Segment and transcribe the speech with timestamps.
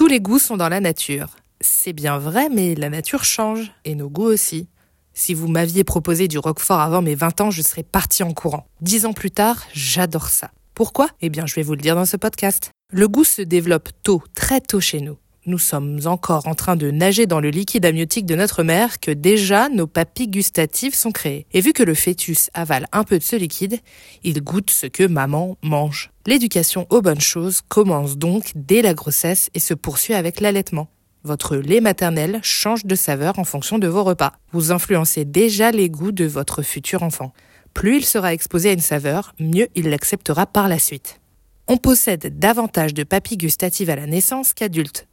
[0.00, 1.36] Tous les goûts sont dans la nature.
[1.60, 4.66] C'est bien vrai, mais la nature change, et nos goûts aussi.
[5.12, 8.66] Si vous m'aviez proposé du roquefort avant mes 20 ans, je serais parti en courant.
[8.80, 10.52] Dix ans plus tard, j'adore ça.
[10.72, 11.10] Pourquoi?
[11.20, 12.70] Eh bien, je vais vous le dire dans ce podcast.
[12.90, 15.18] Le goût se développe tôt, très tôt chez nous.
[15.50, 19.10] Nous sommes encore en train de nager dans le liquide amniotique de notre mère que
[19.10, 21.44] déjà nos papilles gustatives sont créées.
[21.52, 23.80] Et vu que le fœtus avale un peu de ce liquide,
[24.22, 26.12] il goûte ce que maman mange.
[26.24, 30.86] L'éducation aux bonnes choses commence donc dès la grossesse et se poursuit avec l'allaitement.
[31.24, 34.34] Votre lait maternel change de saveur en fonction de vos repas.
[34.52, 37.32] Vous influencez déjà les goûts de votre futur enfant.
[37.74, 41.20] Plus il sera exposé à une saveur, mieux il l'acceptera par la suite.
[41.66, 45.08] On possède davantage de papilles gustatives à la naissance qu'adultes.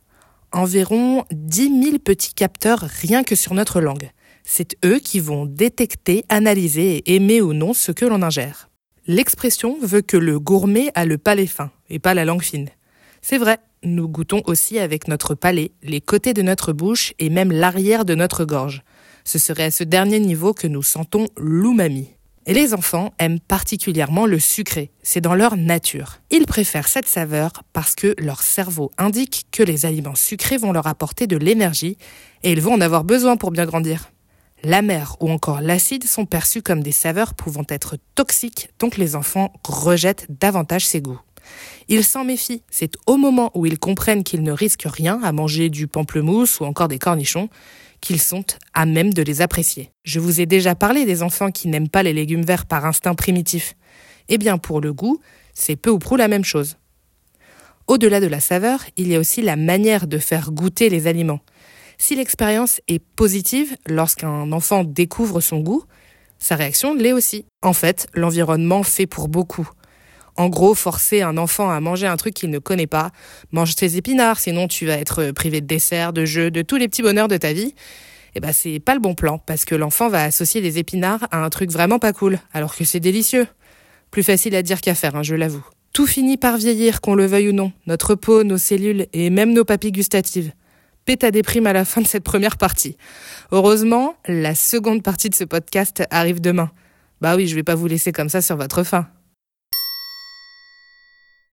[0.53, 4.11] Environ 10 000 petits capteurs rien que sur notre langue.
[4.45, 8.69] C'est eux qui vont détecter, analyser et aimer ou non ce que l'on ingère.
[9.07, 12.69] L'expression veut que le gourmet a le palais fin et pas la langue fine.
[13.21, 17.51] C'est vrai, nous goûtons aussi avec notre palais, les côtés de notre bouche et même
[17.51, 18.83] l'arrière de notre gorge.
[19.25, 22.16] Ce serait à ce dernier niveau que nous sentons l'umami.
[22.49, 26.21] Et les enfants aiment particulièrement le sucré, c'est dans leur nature.
[26.31, 30.87] Ils préfèrent cette saveur parce que leur cerveau indique que les aliments sucrés vont leur
[30.87, 31.97] apporter de l'énergie
[32.43, 34.11] et ils vont en avoir besoin pour bien grandir.
[34.63, 39.51] L'amer ou encore l'acide sont perçus comme des saveurs pouvant être toxiques, donc les enfants
[39.65, 41.19] rejettent davantage ces goûts.
[41.87, 42.63] Ils s'en méfient.
[42.69, 46.65] C'est au moment où ils comprennent qu'ils ne risquent rien à manger du pamplemousse ou
[46.65, 47.49] encore des cornichons
[48.01, 49.91] qu'ils sont à même de les apprécier.
[50.03, 53.15] Je vous ai déjà parlé des enfants qui n'aiment pas les légumes verts par instinct
[53.15, 53.75] primitif.
[54.29, 55.19] Eh bien, pour le goût,
[55.53, 56.77] c'est peu ou prou la même chose.
[57.87, 61.39] Au-delà de la saveur, il y a aussi la manière de faire goûter les aliments.
[61.97, 65.83] Si l'expérience est positive lorsqu'un enfant découvre son goût,
[66.37, 67.45] sa réaction l'est aussi.
[67.63, 69.67] En fait, l'environnement fait pour beaucoup.
[70.37, 73.11] En gros, forcer un enfant à manger un truc qu'il ne connaît pas,
[73.51, 76.87] mange tes épinards, sinon tu vas être privé de dessert, de jeux, de tous les
[76.87, 77.73] petits bonheurs de ta vie.
[78.35, 81.43] Eh ben, c'est pas le bon plan, parce que l'enfant va associer les épinards à
[81.43, 83.47] un truc vraiment pas cool, alors que c'est délicieux.
[84.11, 85.65] Plus facile à dire qu'à faire, hein, je l'avoue.
[85.91, 87.71] Tout finit par vieillir, qu'on le veuille ou non.
[87.87, 90.51] Notre peau, nos cellules et même nos papilles gustatives.
[91.05, 92.95] Péta des primes à la fin de cette première partie.
[93.51, 96.69] Heureusement, la seconde partie de ce podcast arrive demain.
[97.21, 99.07] Bah oui, je vais pas vous laisser comme ça sur votre faim.